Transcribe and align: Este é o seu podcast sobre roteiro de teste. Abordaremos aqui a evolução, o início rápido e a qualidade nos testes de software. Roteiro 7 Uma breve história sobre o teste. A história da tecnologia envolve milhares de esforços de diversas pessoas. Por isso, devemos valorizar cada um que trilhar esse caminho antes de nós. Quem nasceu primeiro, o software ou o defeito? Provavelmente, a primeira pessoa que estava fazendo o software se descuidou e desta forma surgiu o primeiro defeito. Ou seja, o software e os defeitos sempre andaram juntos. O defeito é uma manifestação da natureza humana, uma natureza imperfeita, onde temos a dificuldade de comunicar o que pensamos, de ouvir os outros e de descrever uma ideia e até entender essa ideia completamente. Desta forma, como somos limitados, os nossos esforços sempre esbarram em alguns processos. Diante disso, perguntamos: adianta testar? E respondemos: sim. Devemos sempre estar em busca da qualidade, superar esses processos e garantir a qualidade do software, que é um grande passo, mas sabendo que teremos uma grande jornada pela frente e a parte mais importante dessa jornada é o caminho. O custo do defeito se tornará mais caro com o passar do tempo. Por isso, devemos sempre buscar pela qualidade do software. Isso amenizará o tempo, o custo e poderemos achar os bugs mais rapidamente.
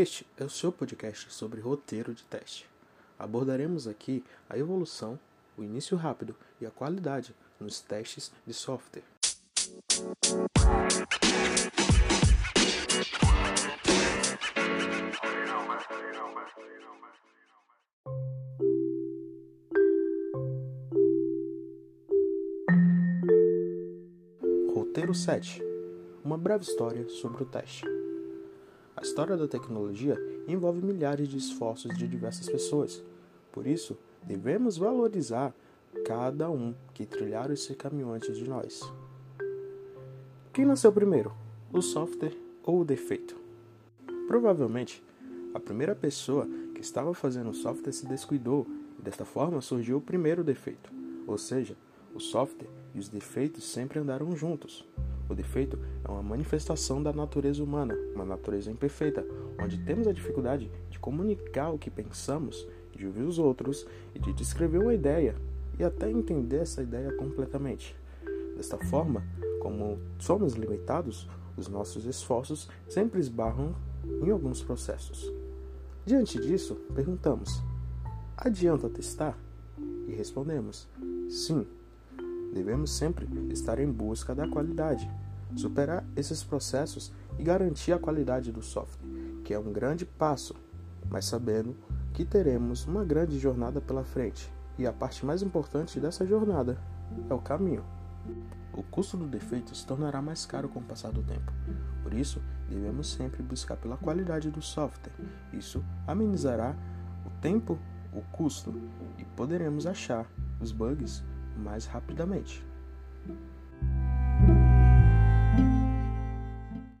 Este 0.00 0.24
é 0.36 0.44
o 0.44 0.48
seu 0.48 0.70
podcast 0.70 1.26
sobre 1.32 1.60
roteiro 1.60 2.14
de 2.14 2.22
teste. 2.22 2.70
Abordaremos 3.18 3.88
aqui 3.88 4.22
a 4.48 4.56
evolução, 4.56 5.18
o 5.56 5.64
início 5.64 5.96
rápido 5.96 6.36
e 6.60 6.66
a 6.66 6.70
qualidade 6.70 7.34
nos 7.58 7.80
testes 7.80 8.30
de 8.46 8.54
software. 8.54 9.02
Roteiro 24.72 25.12
7 25.12 25.60
Uma 26.22 26.38
breve 26.38 26.62
história 26.62 27.08
sobre 27.08 27.42
o 27.42 27.46
teste. 27.46 27.97
A 28.98 29.02
história 29.02 29.36
da 29.36 29.46
tecnologia 29.46 30.20
envolve 30.48 30.84
milhares 30.84 31.28
de 31.28 31.36
esforços 31.36 31.96
de 31.96 32.08
diversas 32.08 32.48
pessoas. 32.48 33.00
Por 33.52 33.64
isso, 33.64 33.96
devemos 34.24 34.76
valorizar 34.76 35.54
cada 36.04 36.50
um 36.50 36.74
que 36.92 37.06
trilhar 37.06 37.48
esse 37.52 37.76
caminho 37.76 38.10
antes 38.10 38.36
de 38.36 38.48
nós. 38.48 38.82
Quem 40.52 40.64
nasceu 40.64 40.90
primeiro, 40.90 41.32
o 41.72 41.80
software 41.80 42.36
ou 42.64 42.80
o 42.80 42.84
defeito? 42.84 43.36
Provavelmente, 44.26 45.00
a 45.54 45.60
primeira 45.60 45.94
pessoa 45.94 46.48
que 46.74 46.80
estava 46.80 47.14
fazendo 47.14 47.50
o 47.50 47.54
software 47.54 47.92
se 47.92 48.04
descuidou 48.04 48.66
e 48.98 49.02
desta 49.02 49.24
forma 49.24 49.60
surgiu 49.60 49.98
o 49.98 50.02
primeiro 50.02 50.42
defeito. 50.42 50.90
Ou 51.24 51.38
seja, 51.38 51.76
o 52.12 52.18
software 52.18 52.68
e 52.92 52.98
os 52.98 53.08
defeitos 53.08 53.62
sempre 53.62 54.00
andaram 54.00 54.34
juntos. 54.34 54.84
O 55.28 55.34
defeito 55.34 55.78
é 56.04 56.10
uma 56.10 56.22
manifestação 56.22 57.02
da 57.02 57.12
natureza 57.12 57.62
humana, 57.62 57.94
uma 58.14 58.24
natureza 58.24 58.70
imperfeita, 58.70 59.26
onde 59.62 59.78
temos 59.78 60.06
a 60.06 60.12
dificuldade 60.12 60.70
de 60.88 60.98
comunicar 60.98 61.70
o 61.70 61.78
que 61.78 61.90
pensamos, 61.90 62.66
de 62.94 63.06
ouvir 63.06 63.22
os 63.22 63.38
outros 63.38 63.86
e 64.14 64.18
de 64.18 64.32
descrever 64.32 64.78
uma 64.78 64.94
ideia 64.94 65.34
e 65.78 65.84
até 65.84 66.10
entender 66.10 66.58
essa 66.58 66.82
ideia 66.82 67.12
completamente. 67.12 67.94
Desta 68.56 68.78
forma, 68.78 69.22
como 69.60 69.98
somos 70.18 70.54
limitados, 70.54 71.28
os 71.56 71.68
nossos 71.68 72.06
esforços 72.06 72.68
sempre 72.88 73.20
esbarram 73.20 73.74
em 74.22 74.30
alguns 74.30 74.62
processos. 74.62 75.32
Diante 76.04 76.40
disso, 76.40 76.74
perguntamos: 76.94 77.62
adianta 78.36 78.88
testar? 78.88 79.38
E 80.08 80.12
respondemos: 80.14 80.88
sim. 81.28 81.66
Devemos 82.52 82.90
sempre 82.90 83.28
estar 83.50 83.78
em 83.78 83.90
busca 83.90 84.34
da 84.34 84.48
qualidade, 84.48 85.10
superar 85.56 86.04
esses 86.16 86.42
processos 86.42 87.12
e 87.38 87.42
garantir 87.42 87.92
a 87.92 87.98
qualidade 87.98 88.52
do 88.52 88.62
software, 88.62 89.08
que 89.44 89.54
é 89.54 89.58
um 89.58 89.72
grande 89.72 90.04
passo, 90.04 90.54
mas 91.08 91.24
sabendo 91.24 91.76
que 92.12 92.24
teremos 92.24 92.84
uma 92.86 93.04
grande 93.04 93.38
jornada 93.38 93.80
pela 93.80 94.04
frente 94.04 94.52
e 94.78 94.86
a 94.86 94.92
parte 94.92 95.26
mais 95.26 95.42
importante 95.42 95.98
dessa 95.98 96.26
jornada 96.26 96.78
é 97.28 97.34
o 97.34 97.38
caminho. 97.38 97.84
O 98.72 98.82
custo 98.82 99.16
do 99.16 99.26
defeito 99.26 99.74
se 99.74 99.86
tornará 99.86 100.22
mais 100.22 100.46
caro 100.46 100.68
com 100.68 100.78
o 100.78 100.84
passar 100.84 101.10
do 101.10 101.22
tempo. 101.22 101.52
Por 102.02 102.14
isso, 102.14 102.40
devemos 102.68 103.10
sempre 103.10 103.42
buscar 103.42 103.76
pela 103.76 103.96
qualidade 103.96 104.50
do 104.50 104.62
software. 104.62 105.12
Isso 105.52 105.84
amenizará 106.06 106.76
o 107.26 107.30
tempo, 107.40 107.78
o 108.12 108.22
custo 108.32 108.72
e 109.18 109.24
poderemos 109.24 109.86
achar 109.86 110.30
os 110.60 110.70
bugs 110.70 111.24
mais 111.58 111.86
rapidamente. 111.86 112.64